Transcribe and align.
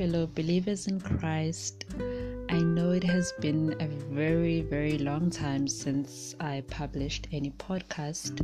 fellow 0.00 0.26
believers 0.26 0.86
in 0.86 0.98
Christ. 0.98 1.84
I 2.48 2.56
know 2.56 2.92
it 2.92 3.04
has 3.04 3.34
been 3.38 3.76
a 3.80 3.86
very, 3.86 4.62
very 4.62 4.96
long 4.96 5.28
time 5.28 5.68
since 5.68 6.34
I 6.40 6.62
published 6.70 7.28
any 7.32 7.50
podcast, 7.50 8.40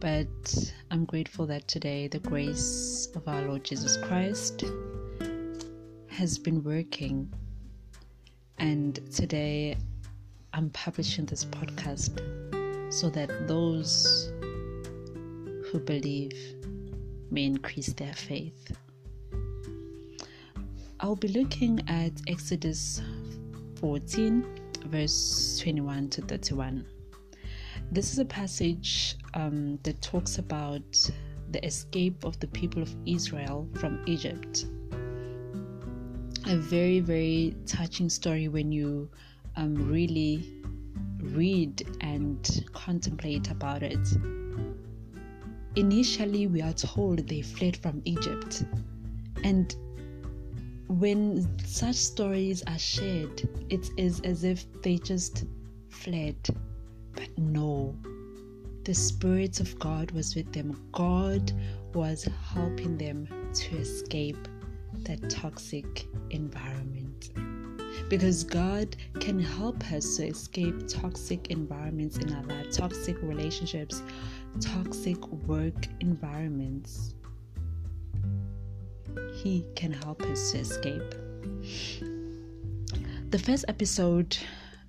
but 0.00 0.72
I'm 0.90 1.04
grateful 1.04 1.46
that 1.46 1.68
today 1.68 2.08
the 2.08 2.18
grace 2.18 3.06
of 3.14 3.28
our 3.28 3.42
Lord 3.42 3.62
Jesus 3.62 3.96
Christ 3.98 4.64
has 6.08 6.38
been 6.38 6.60
working. 6.64 7.32
And 8.58 8.98
today 9.12 9.76
I'm 10.54 10.70
publishing 10.70 11.26
this 11.26 11.44
podcast 11.44 12.18
so 12.92 13.10
that 13.10 13.46
those 13.46 14.32
who 15.70 15.78
believe 15.78 16.36
may 17.30 17.44
increase 17.44 17.92
their 17.92 18.14
faith. 18.14 18.72
I'll 21.04 21.14
be 21.14 21.28
looking 21.28 21.86
at 21.86 22.12
Exodus 22.28 23.02
14, 23.78 24.42
verse 24.86 25.58
21 25.62 26.08
to 26.08 26.22
31. 26.22 26.86
This 27.92 28.10
is 28.10 28.20
a 28.20 28.24
passage 28.24 29.16
um, 29.34 29.78
that 29.82 30.00
talks 30.00 30.38
about 30.38 31.10
the 31.50 31.62
escape 31.62 32.24
of 32.24 32.40
the 32.40 32.46
people 32.46 32.80
of 32.80 32.96
Israel 33.04 33.68
from 33.74 34.02
Egypt. 34.06 34.64
A 36.46 36.56
very, 36.56 37.00
very 37.00 37.54
touching 37.66 38.08
story 38.08 38.48
when 38.48 38.72
you 38.72 39.10
um, 39.56 39.74
really 39.74 40.54
read 41.20 41.86
and 42.00 42.64
contemplate 42.72 43.50
about 43.50 43.82
it. 43.82 44.08
Initially, 45.76 46.46
we 46.46 46.62
are 46.62 46.72
told 46.72 47.28
they 47.28 47.42
fled 47.42 47.76
from 47.76 48.00
Egypt, 48.06 48.64
and 49.44 49.76
when 50.88 51.48
such 51.64 51.96
stories 51.96 52.62
are 52.66 52.78
shared, 52.78 53.48
it 53.70 53.90
is 53.96 54.20
as 54.20 54.44
if 54.44 54.66
they 54.82 54.98
just 54.98 55.44
fled. 55.88 56.36
But 57.14 57.36
no, 57.38 57.96
the 58.84 58.94
Spirit 58.94 59.60
of 59.60 59.78
God 59.78 60.10
was 60.10 60.34
with 60.34 60.52
them. 60.52 60.88
God 60.92 61.52
was 61.94 62.28
helping 62.52 62.98
them 62.98 63.26
to 63.54 63.76
escape 63.76 64.48
that 65.04 65.30
toxic 65.30 66.06
environment. 66.30 67.30
Because 68.10 68.44
God 68.44 68.94
can 69.20 69.38
help 69.38 69.90
us 69.92 70.16
to 70.16 70.26
escape 70.26 70.86
toxic 70.88 71.50
environments 71.50 72.18
in 72.18 72.32
our 72.34 72.42
life, 72.44 72.70
toxic 72.72 73.16
relationships, 73.22 74.02
toxic 74.60 75.26
work 75.46 75.86
environments. 76.00 77.14
He 79.34 79.66
can 79.74 79.92
help 79.92 80.22
us 80.22 80.52
to 80.52 80.58
escape. 80.58 81.14
The 83.30 83.38
first 83.38 83.64
episode, 83.68 84.36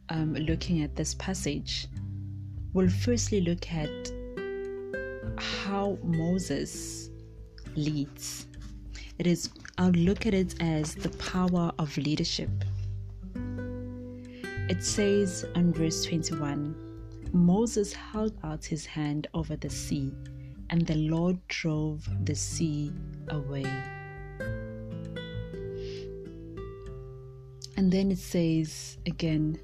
um, 0.09 0.35
looking 0.35 0.83
at 0.83 0.95
this 0.95 1.15
passage, 1.15 1.87
will 2.73 2.89
firstly 2.89 3.41
look 3.41 3.71
at 3.71 4.11
how 5.37 5.97
Moses 6.03 7.09
leads. 7.75 8.47
It 9.17 9.27
is, 9.27 9.49
I'll 9.77 9.91
look 9.91 10.25
at 10.25 10.33
it 10.33 10.55
as 10.61 10.93
the 10.95 11.09
power 11.09 11.71
of 11.79 11.97
leadership. 11.97 12.49
It 14.67 14.83
says 14.83 15.45
on 15.55 15.73
verse 15.73 16.05
21 16.05 16.75
Moses 17.33 17.93
held 17.93 18.33
out 18.43 18.63
his 18.65 18.85
hand 18.85 19.27
over 19.33 19.55
the 19.55 19.69
sea, 19.69 20.13
and 20.69 20.85
the 20.85 20.95
Lord 20.95 21.37
drove 21.47 22.07
the 22.25 22.35
sea 22.35 22.91
away. 23.29 23.65
And 27.85 27.93
then 27.93 28.11
it 28.11 28.17
says 28.17 28.97
again, 29.05 29.59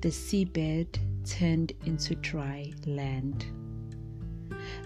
the 0.00 0.08
seabed 0.08 0.98
turned 1.28 1.72
into 1.84 2.14
dry 2.14 2.72
land. 2.86 3.44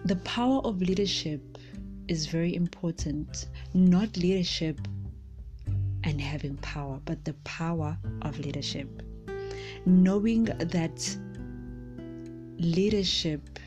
The 0.06 0.16
power 0.16 0.58
of 0.64 0.82
leadership 0.82 1.56
is 2.08 2.26
very 2.26 2.56
important. 2.56 3.46
Not 3.74 4.16
leadership 4.16 4.88
and 6.02 6.20
having 6.20 6.56
power, 6.56 7.00
but 7.04 7.24
the 7.24 7.34
power 7.44 7.96
of 8.22 8.40
leadership. 8.40 8.88
Knowing 9.84 10.46
that 10.46 11.16
leadership 12.58 13.60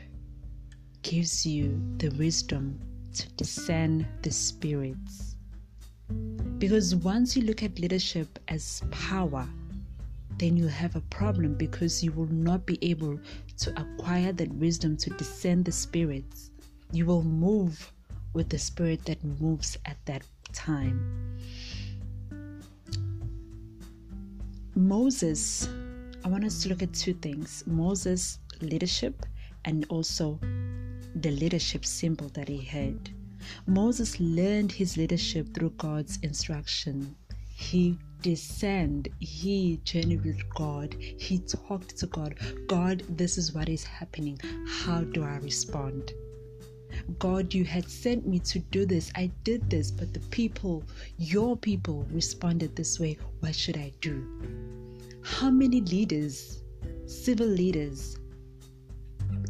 gives 1.00 1.46
you 1.46 1.80
the 1.96 2.10
wisdom 2.10 2.78
to 3.14 3.26
discern 3.36 4.06
the 4.20 4.30
spirits 4.30 5.30
because 6.60 6.94
once 6.94 7.34
you 7.34 7.42
look 7.42 7.62
at 7.62 7.78
leadership 7.78 8.38
as 8.48 8.82
power, 8.90 9.48
then 10.38 10.58
you 10.58 10.68
have 10.68 10.94
a 10.94 11.00
problem 11.00 11.54
because 11.54 12.04
you 12.04 12.12
will 12.12 12.30
not 12.30 12.66
be 12.66 12.78
able 12.82 13.18
to 13.56 13.70
acquire 13.80 14.30
that 14.32 14.52
wisdom 14.52 14.94
to 14.98 15.08
discern 15.10 15.62
the 15.62 15.72
spirits. 15.72 16.50
You 16.92 17.06
will 17.06 17.22
move 17.22 17.90
with 18.34 18.50
the 18.50 18.58
spirit 18.58 19.06
that 19.06 19.24
moves 19.40 19.78
at 19.86 19.96
that 20.04 20.22
time. 20.52 21.38
Moses, 24.74 25.66
I 26.22 26.28
want 26.28 26.44
us 26.44 26.62
to 26.62 26.68
look 26.68 26.82
at 26.82 26.92
two 26.92 27.14
things 27.14 27.64
Moses' 27.66 28.38
leadership 28.60 29.24
and 29.64 29.86
also 29.88 30.38
the 31.14 31.30
leadership 31.30 31.86
symbol 31.86 32.28
that 32.34 32.48
he 32.48 32.60
had. 32.60 33.10
Moses 33.66 34.18
learned 34.20 34.72
his 34.72 34.96
leadership 34.96 35.54
through 35.54 35.70
God's 35.70 36.18
instruction. 36.22 37.14
He 37.48 37.98
descended, 38.22 39.12
he 39.18 39.80
journeyed 39.84 40.24
with 40.24 40.48
God, 40.50 40.94
he 40.98 41.38
talked 41.38 41.96
to 41.98 42.06
God. 42.06 42.34
God, 42.66 43.02
this 43.08 43.38
is 43.38 43.54
what 43.54 43.68
is 43.68 43.84
happening. 43.84 44.38
How 44.66 45.02
do 45.02 45.24
I 45.24 45.36
respond? 45.36 46.12
God, 47.18 47.54
you 47.54 47.64
had 47.64 47.88
sent 47.88 48.26
me 48.26 48.38
to 48.40 48.58
do 48.58 48.84
this. 48.84 49.10
I 49.14 49.30
did 49.44 49.68
this, 49.70 49.90
but 49.90 50.12
the 50.12 50.20
people, 50.30 50.82
your 51.18 51.56
people, 51.56 52.06
responded 52.10 52.76
this 52.76 52.98
way. 52.98 53.16
What 53.40 53.54
should 53.54 53.76
I 53.76 53.92
do? 54.00 54.26
How 55.22 55.50
many 55.50 55.80
leaders, 55.80 56.62
civil 57.06 57.46
leaders, 57.46 58.18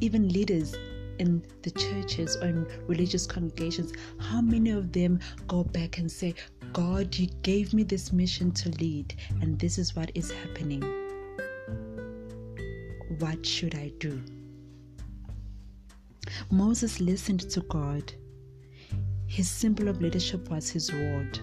even 0.01 0.29
leaders 0.29 0.75
in 1.21 1.45
the 1.63 1.71
churches 1.71 2.37
or 2.37 2.47
in 2.47 2.67
religious 2.87 3.27
congregations, 3.27 3.93
how 4.19 4.41
many 4.41 4.71
of 4.71 4.91
them 4.91 5.21
go 5.47 5.63
back 5.63 5.99
and 5.99 6.11
say, 6.11 6.35
God, 6.73 7.15
you 7.15 7.27
gave 7.43 7.75
me 7.75 7.83
this 7.83 8.11
mission 8.13 8.51
to 8.53 8.71
lead, 8.71 9.15
and 9.41 9.59
this 9.59 9.79
is 9.79 9.95
what 9.95 10.11
is 10.15 10.33
happening? 10.33 10.83
What 13.19 13.45
should 13.45 13.75
I 13.75 13.93
do? 13.99 14.21
Moses 16.51 17.01
listened 17.01 17.51
to 17.51 17.61
God. 17.61 18.13
His 19.27 19.49
symbol 19.49 19.89
of 19.89 20.01
leadership 20.01 20.49
was 20.51 20.71
his 20.71 20.93
rod. 20.93 21.39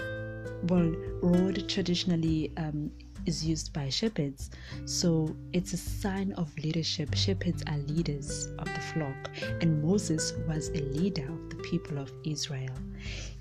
Well, 0.63 0.91
rod 1.21 1.69
traditionally 1.69 2.51
um, 2.57 2.91
is 3.27 3.45
used 3.45 3.73
by 3.73 3.89
shepherds. 3.89 4.49
So 4.85 5.35
it's 5.53 5.73
a 5.73 5.77
sign 5.77 6.31
of 6.33 6.57
leadership. 6.57 7.13
Shepherds 7.13 7.63
are 7.67 7.77
leaders 7.77 8.47
of 8.59 8.65
the 8.65 8.81
flock, 8.81 9.29
and 9.61 9.83
Moses 9.83 10.33
was 10.47 10.69
a 10.69 10.81
leader 10.81 11.27
of 11.27 11.49
the 11.49 11.57
people 11.57 11.97
of 11.97 12.11
Israel. 12.23 12.75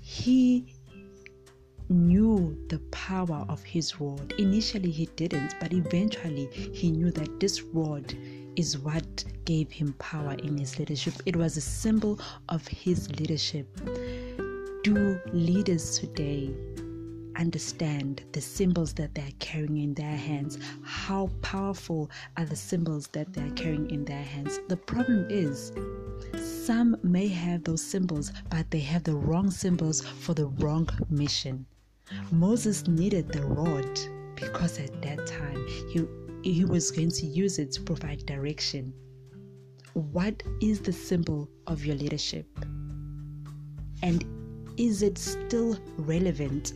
He 0.01 0.73
knew 1.89 2.57
the 2.67 2.79
power 2.91 3.45
of 3.47 3.63
his 3.63 3.99
rod. 3.99 4.33
Initially, 4.37 4.91
he 4.91 5.05
didn't, 5.15 5.55
but 5.59 5.71
eventually, 5.73 6.47
he 6.73 6.91
knew 6.91 7.11
that 7.11 7.39
this 7.39 7.61
rod 7.61 8.13
is 8.57 8.77
what 8.77 9.23
gave 9.45 9.71
him 9.71 9.93
power 9.93 10.33
in 10.33 10.57
his 10.57 10.77
leadership. 10.79 11.13
It 11.25 11.35
was 11.35 11.55
a 11.57 11.61
symbol 11.61 12.19
of 12.49 12.67
his 12.67 13.09
leadership. 13.19 13.67
Do 14.83 15.19
leaders 15.31 15.99
today 15.99 16.53
understand 17.37 18.23
the 18.31 18.41
symbols 18.41 18.93
that 18.93 19.15
they 19.15 19.21
are 19.21 19.37
carrying 19.39 19.77
in 19.77 19.93
their 19.93 20.15
hands. 20.15 20.57
How 20.83 21.29
powerful 21.41 22.09
are 22.35 22.45
the 22.45 22.55
symbols 22.55 23.07
that 23.13 23.33
they 23.33 23.41
are 23.41 23.51
carrying 23.51 23.89
in 23.89 24.05
their 24.05 24.23
hands? 24.23 24.59
The 24.67 24.77
problem 24.77 25.27
is, 25.29 25.71
some 26.67 26.97
may 27.03 27.27
have 27.27 27.63
those 27.63 27.81
symbols, 27.81 28.31
but 28.49 28.69
they 28.71 28.79
have 28.79 29.03
the 29.03 29.15
wrong 29.15 29.51
symbols 29.51 30.01
for 30.01 30.33
the 30.33 30.47
wrong 30.47 30.89
mission. 31.09 31.65
Moses 32.31 32.87
needed 32.87 33.31
the 33.31 33.43
rod 33.43 33.99
because 34.35 34.79
at 34.79 35.01
that 35.01 35.25
time 35.27 35.65
he, 35.89 36.05
he 36.43 36.65
was 36.65 36.91
going 36.91 37.11
to 37.11 37.25
use 37.25 37.59
it 37.59 37.71
to 37.73 37.81
provide 37.81 38.25
direction. 38.25 38.93
What 39.93 40.43
is 40.61 40.79
the 40.79 40.93
symbol 40.93 41.49
of 41.65 41.85
your 41.85 41.95
leadership? 41.95 42.47
And 44.03 44.23
is 44.77 45.01
it 45.01 45.17
still 45.17 45.77
relevant 45.97 46.73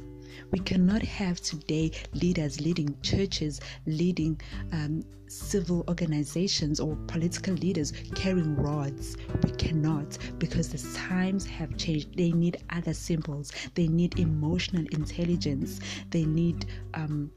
We 0.52 0.60
cannot 0.60 1.02
have 1.02 1.40
today 1.42 1.92
leaders 2.14 2.62
leading 2.62 2.96
churches, 3.02 3.60
leading 3.86 4.40
um, 4.72 5.04
civil 5.28 5.84
organizations, 5.88 6.80
or 6.80 6.96
political 7.08 7.54
leaders 7.56 7.94
carrying 8.16 8.56
rods. 8.56 9.18
We 9.44 9.52
cannot 9.52 10.18
because 10.38 10.70
the 10.70 10.98
times 10.98 11.46
have 11.46 11.78
changed. 11.78 12.18
They 12.18 12.32
need 12.32 12.58
other 12.70 12.94
symbols, 12.94 13.52
they 13.76 13.88
need 13.88 14.20
emotional 14.20 14.86
intelligence, 14.92 15.80
they 16.10 16.26
need. 16.26 16.66
Um, 16.94 17.32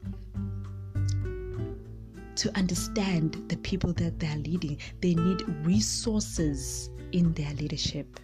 to 2.35 2.51
understand 2.57 3.41
the 3.47 3.55
people 3.57 3.93
that 3.93 4.19
they 4.19 4.27
are 4.27 4.37
leading, 4.39 4.77
they 4.99 5.15
need 5.15 5.41
resources 5.65 6.89
in 7.13 7.31
their 7.31 7.53
leadership 7.53 8.19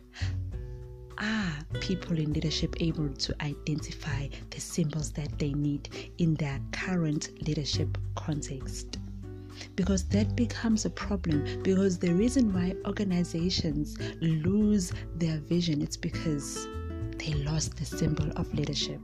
are 1.17 1.79
people 1.79 2.17
in 2.17 2.33
leadership 2.33 2.75
able 2.79 3.09
to 3.09 3.35
identify 3.41 4.27
the 4.49 4.59
symbols 4.59 5.11
that 5.11 5.37
they 5.39 5.53
need 5.53 6.11
in 6.17 6.35
their 6.35 6.59
current 6.71 7.29
leadership 7.47 7.97
context? 8.15 8.99
Because 9.75 10.03
that 10.09 10.35
becomes 10.35 10.85
a 10.85 10.89
problem. 10.89 11.61
Because 11.63 11.99
the 11.99 12.13
reason 12.13 12.53
why 12.53 12.75
organizations 12.85 13.97
lose 14.21 14.91
their 15.15 15.37
vision 15.39 15.81
it's 15.81 15.97
because 15.97 16.67
they 17.17 17.33
lost 17.33 17.77
the 17.77 17.85
symbol 17.85 18.31
of 18.35 18.53
leadership. 18.53 19.01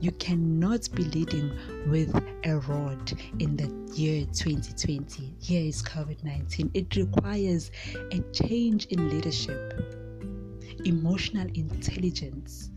You 0.00 0.12
cannot 0.12 0.88
be 0.94 1.04
leading 1.04 1.50
with 1.88 2.14
a 2.44 2.56
rod 2.58 3.12
in 3.38 3.56
the 3.56 3.70
year 3.94 4.26
2020. 4.32 5.34
Here 5.40 5.64
is 5.64 5.82
COVID 5.82 6.22
19. 6.22 6.70
It 6.74 6.94
requires 6.96 7.70
a 8.12 8.20
change 8.32 8.86
in 8.86 9.08
leadership 9.08 10.01
emotional 10.84 11.48
intelligence 11.54 12.70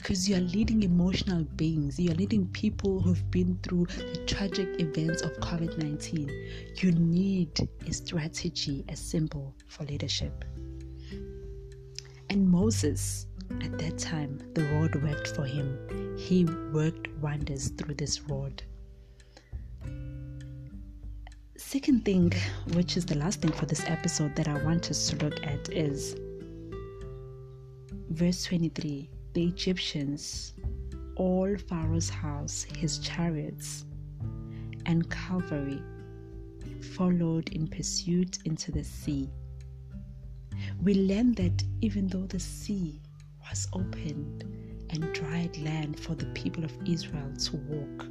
because 0.00 0.26
you 0.26 0.34
are 0.34 0.40
leading 0.40 0.82
emotional 0.82 1.44
beings, 1.56 2.00
you 2.00 2.10
are 2.10 2.14
leading 2.14 2.46
people 2.48 3.00
who've 3.00 3.30
been 3.30 3.58
through 3.62 3.84
the 3.84 4.24
tragic 4.26 4.80
events 4.80 5.20
of 5.20 5.30
COVID 5.40 5.76
19. 5.76 6.30
You 6.76 6.92
need 6.92 7.68
a 7.86 7.92
strategy, 7.92 8.82
a 8.88 8.96
symbol 8.96 9.54
for 9.66 9.84
leadership. 9.84 10.44
And 12.30 12.48
Moses, 12.48 13.26
at 13.62 13.78
that 13.78 13.98
time, 13.98 14.40
the 14.54 14.64
rod 14.68 14.94
worked 15.02 15.34
for 15.34 15.44
him. 15.44 16.16
He 16.16 16.46
worked 16.72 17.08
wonders 17.20 17.68
through 17.68 17.94
this 17.94 18.22
rod. 18.22 18.62
Second 21.58 22.06
thing, 22.06 22.32
which 22.72 22.96
is 22.96 23.04
the 23.04 23.18
last 23.18 23.42
thing 23.42 23.52
for 23.52 23.66
this 23.66 23.84
episode 23.86 24.34
that 24.36 24.48
I 24.48 24.62
want 24.64 24.90
us 24.90 25.10
to 25.10 25.16
look 25.24 25.44
at, 25.44 25.68
is 25.68 26.16
Verse 28.10 28.42
23 28.42 29.08
The 29.34 29.44
Egyptians, 29.44 30.54
all 31.14 31.56
Pharaoh's 31.68 32.10
house, 32.10 32.66
his 32.76 32.98
chariots, 32.98 33.84
and 34.86 35.08
cavalry 35.08 35.80
followed 36.96 37.50
in 37.50 37.68
pursuit 37.68 38.38
into 38.44 38.72
the 38.72 38.82
sea. 38.82 39.30
We 40.82 40.94
learn 40.94 41.34
that 41.34 41.62
even 41.82 42.08
though 42.08 42.26
the 42.26 42.40
sea 42.40 43.00
was 43.48 43.68
opened 43.72 44.42
and 44.90 45.12
dried 45.14 45.56
land 45.58 46.00
for 46.00 46.16
the 46.16 46.26
people 46.26 46.64
of 46.64 46.72
Israel 46.86 47.32
to 47.44 47.56
walk, 47.58 48.06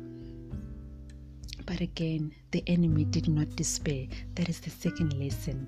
but 1.65 1.81
again, 1.81 2.33
the 2.51 2.63
enemy 2.67 3.03
did 3.03 3.27
not 3.27 3.53
despair. 3.57 4.07
That 4.35 4.47
is 4.47 4.61
the 4.61 4.69
second 4.69 5.19
lesson. 5.19 5.67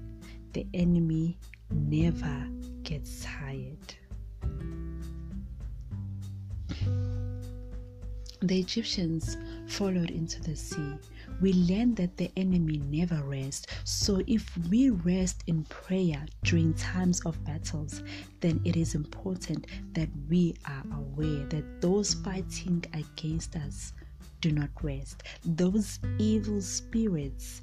The 0.53 0.65
enemy 0.73 1.37
never 1.69 2.47
gets 2.83 3.25
tired. 3.25 3.95
The 8.43 8.59
Egyptians 8.59 9.37
followed 9.67 10.09
into 10.09 10.41
the 10.41 10.55
sea. 10.55 10.97
We 11.41 11.53
learn 11.53 11.93
that 11.95 12.17
the 12.17 12.31
enemy 12.35 12.81
never 12.89 13.21
rests. 13.23 13.67
So, 13.83 14.23
if 14.25 14.57
we 14.67 14.89
rest 14.89 15.43
in 15.45 15.63
prayer 15.65 16.25
during 16.43 16.73
times 16.73 17.21
of 17.21 17.43
battles, 17.45 18.01
then 18.39 18.59
it 18.65 18.75
is 18.75 18.95
important 18.95 19.67
that 19.93 20.09
we 20.27 20.55
are 20.65 20.83
aware 20.97 21.45
that 21.49 21.81
those 21.81 22.15
fighting 22.15 22.83
against 22.93 23.55
us 23.57 23.93
do 24.39 24.51
not 24.51 24.69
rest. 24.81 25.21
Those 25.45 25.99
evil 26.17 26.61
spirits 26.61 27.61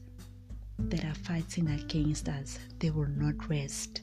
that 0.79 1.05
are 1.05 1.15
fighting 1.25 1.69
against 1.71 2.29
us, 2.29 2.57
they 2.79 2.91
will 2.91 3.09
not 3.09 3.49
rest 3.49 4.03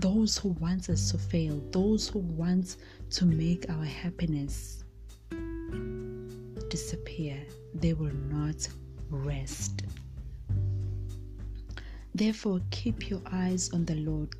those 0.00 0.38
who 0.38 0.50
want 0.60 0.88
us 0.90 1.10
to 1.10 1.18
fail, 1.18 1.60
those 1.72 2.08
who 2.08 2.20
want 2.20 2.76
to 3.10 3.26
make 3.26 3.68
our 3.68 3.84
happiness 3.84 4.84
disappear, 6.68 7.36
they 7.74 7.94
will 7.94 8.14
not 8.30 8.68
rest. 9.10 9.82
Therefore, 12.14 12.60
keep 12.70 13.10
your 13.10 13.22
eyes 13.32 13.70
on 13.72 13.84
the 13.84 13.96
Lord. 13.96 14.34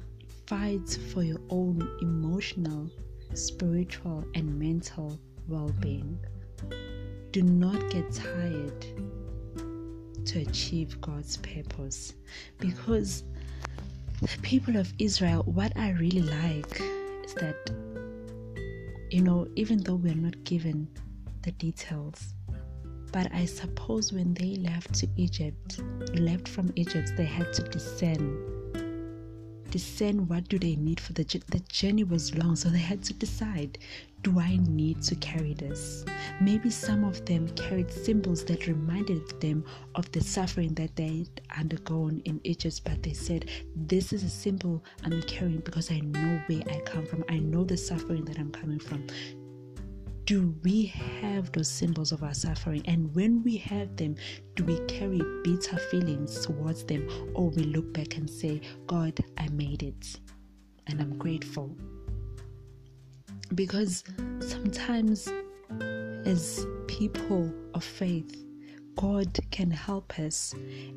Fight 0.47 0.89
for 1.13 1.23
your 1.23 1.41
own 1.51 1.89
emotional, 2.01 2.89
spiritual, 3.35 4.25
and 4.35 4.59
mental 4.59 5.19
well 5.49 5.73
being. 5.81 6.19
Do 7.33 7.43
not 7.43 7.91
get 7.91 8.11
tired 8.13 8.87
to 10.25 10.41
achieve 10.41 11.01
God's 11.01 11.37
purpose 11.39 12.15
because 12.59 13.25
the 14.21 14.39
people 14.43 14.77
of 14.77 14.93
Israel, 14.99 15.43
what 15.45 15.77
I 15.77 15.91
really 15.91 16.23
like 16.23 16.81
is 17.25 17.35
that, 17.35 17.71
you 19.11 19.23
know, 19.23 19.47
even 19.55 19.79
though 19.79 19.95
we're 19.95 20.15
not 20.15 20.43
given 20.45 20.89
the 21.43 21.53
details, 21.53 22.35
but 23.13 23.33
I 23.33 23.45
suppose 23.45 24.13
when 24.13 24.35
they 24.35 24.57
left 24.57 24.93
to 24.95 25.09
Egypt, 25.17 25.81
left 26.15 26.49
from 26.49 26.73
Egypt, 26.75 27.13
they 27.17 27.25
had 27.25 27.53
to 27.55 27.63
descend 27.63 28.58
discern 29.71 30.27
what 30.29 30.49
do 30.49 30.59
they 30.59 30.77
need 30.77 31.01
for 31.01 31.13
the 31.13 31.25
the 31.49 31.61
journey 31.69 32.05
was 32.05 32.35
long 32.35 32.57
so 32.57 32.69
they 32.69 32.79
had 32.79 33.03
to 33.03 33.13
decide 33.15 33.79
do 34.23 34.41
i 34.41 34.57
need 34.69 35.01
to 35.01 35.15
carry 35.17 35.55
this? 35.55 36.05
Maybe 36.41 36.71
some 36.71 37.05
of 37.05 37.25
them 37.25 37.49
carried 37.51 37.91
symbols 37.91 38.45
that 38.47 38.67
reminded 38.67 39.41
them 39.41 39.65
of 39.95 40.11
the 40.11 40.21
suffering 40.21 40.75
that 40.75 40.97
they 40.97 41.19
had 41.19 41.41
undergone 41.57 42.21
in 42.25 42.41
egypt 42.45 42.81
but 42.85 43.03
they 43.03 43.13
said 43.13 43.49
this 43.77 44.13
is 44.13 44.25
a 44.25 44.29
symbol 44.29 44.85
i'm 45.05 45.23
carrying 45.23 45.61
because 45.61 45.91
i 45.91 46.01
know 46.01 46.41
where 46.47 46.63
i 46.71 46.81
come 46.81 47.07
from. 47.07 47.25
I 47.29 47.39
know 47.39 47.65
the 47.65 47.77
suffering 47.77 48.25
that 48.25 48.39
i'm 48.39 48.51
coming 48.51 48.81
from 48.81 49.07
do 50.29 50.55
we 50.63 50.85
have 51.23 51.51
those 51.53 51.71
symbols 51.71 52.13
of 52.13 52.23
our 52.23 52.35
suffering? 52.35 52.83
And 52.85 53.15
when 53.15 53.43
we 53.43 53.57
have 53.57 53.97
them, 53.97 54.15
do 54.57 54.65
we 54.65 54.79
carry 54.81 55.23
bitter 55.43 55.79
feelings 55.91 56.45
towards 56.45 56.85
them? 56.85 57.09
Or 57.33 57.49
we 57.49 57.63
look 57.63 57.95
back 57.95 58.19
and 58.19 58.29
say, 58.29 58.61
God, 58.87 59.19
I 59.39 59.49
made 59.49 59.83
it 59.83 60.21
and 60.87 61.01
I'm 61.01 61.17
grateful? 61.17 61.75
Because 63.55 64.05
sometimes, 64.41 65.33
as 65.81 66.67
people 66.89 67.51
of 67.73 67.83
faith, 67.83 68.37
God 68.97 69.35
can 69.51 69.71
help 69.71 70.19
us 70.19 70.55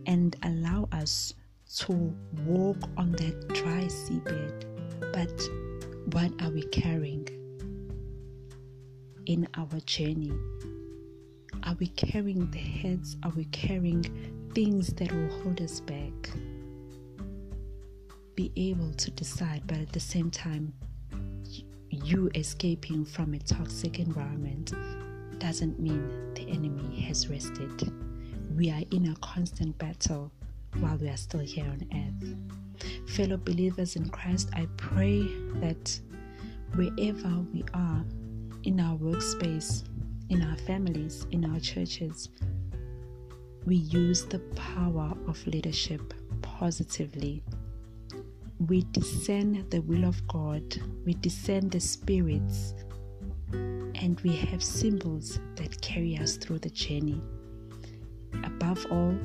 and 0.07 0.35
allow 0.43 0.89
us 0.91 1.35
to 1.77 2.13
walk 2.45 2.79
on 2.97 3.13
that 3.13 3.47
dry 3.53 3.85
seabed. 3.85 4.65
But 5.13 5.41
what 6.13 6.33
are 6.43 6.51
we 6.51 6.63
carrying? 6.63 7.40
In 9.25 9.47
our 9.55 9.79
journey? 9.85 10.31
Are 11.63 11.75
we 11.79 11.87
carrying 11.87 12.49
the 12.51 12.57
heads? 12.57 13.17
Are 13.23 13.31
we 13.31 13.45
carrying 13.45 14.03
things 14.53 14.87
that 14.93 15.11
will 15.11 15.41
hold 15.41 15.61
us 15.61 15.79
back? 15.79 16.31
Be 18.35 18.51
able 18.55 18.93
to 18.93 19.11
decide, 19.11 19.63
but 19.67 19.77
at 19.77 19.91
the 19.91 19.99
same 19.99 20.31
time, 20.31 20.73
you 21.89 22.29
escaping 22.35 23.05
from 23.05 23.33
a 23.33 23.39
toxic 23.39 23.99
environment 23.99 24.73
doesn't 25.39 25.79
mean 25.79 26.33
the 26.33 26.49
enemy 26.49 27.01
has 27.01 27.27
rested. 27.27 27.91
We 28.55 28.71
are 28.71 28.83
in 28.91 29.07
a 29.11 29.15
constant 29.17 29.77
battle 29.77 30.31
while 30.79 30.97
we 30.97 31.09
are 31.09 31.17
still 31.17 31.41
here 31.41 31.65
on 31.65 31.87
earth. 31.93 33.09
Fellow 33.09 33.37
believers 33.37 33.95
in 33.95 34.09
Christ, 34.09 34.49
I 34.53 34.67
pray 34.77 35.21
that 35.55 35.99
wherever 36.75 37.45
we 37.53 37.63
are, 37.73 38.03
in 38.63 38.80
our 38.80 38.98
workspace, 38.98 39.84
in 40.30 40.41
our 40.44 40.58
families, 40.58 41.25
in 41.32 41.46
our 41.46 41.60
churches, 41.60 42.30
we 43.65 43.75
use 43.75 44.25
the 44.25 44.39
power 44.56 45.13
of 45.27 45.46
leadership 45.48 46.13
positively. 46.41 47.44
We 48.68 48.84
discern 48.91 49.68
the 49.70 49.82
will 49.82 50.06
of 50.06 50.27
God, 50.27 50.63
we 51.06 51.15
discern 51.15 51.70
the 51.70 51.80
spirits, 51.80 52.75
and 53.51 54.20
we 54.24 54.36
have 54.36 54.63
symbols 54.63 55.39
that 55.56 55.82
carry 55.82 56.18
us 56.18 56.38
through 56.38 56.60
the 56.60 56.70
journey. 56.70 57.22
Above 58.44 58.86
all, 58.91 59.15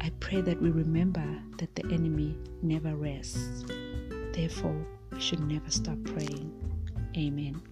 I 0.00 0.10
pray 0.20 0.42
that 0.42 0.60
we 0.60 0.70
remember 0.70 1.26
that 1.58 1.74
the 1.74 1.84
enemy 1.86 2.36
never 2.62 2.94
rests. 2.94 3.64
Therefore, 4.32 4.86
we 5.10 5.20
should 5.20 5.40
never 5.40 5.70
stop 5.70 5.96
praying. 6.04 6.52
Amen. 7.16 7.62